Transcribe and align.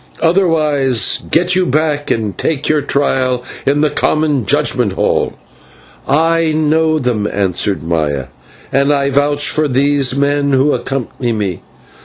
"Otherwise 0.19 1.21
get 1.29 1.55
you 1.55 1.63
back 1.63 2.09
and 2.09 2.35
take 2.35 2.67
your 2.67 2.81
trial 2.81 3.43
in 3.67 3.81
the 3.81 3.89
common 3.91 4.47
judgment 4.47 4.93
hall." 4.93 5.33
"I 6.07 6.53
know 6.53 6.97
them," 6.97 7.27
answered 7.31 7.83
Maya, 7.83 8.25
"and 8.73 8.91
I 8.91 9.11
vouch 9.11 9.47
for 9.47 9.67
these 9.67 10.15
men 10.15 10.53
who 10.53 10.73
accompany 10.73 11.33
me. 11.33 11.61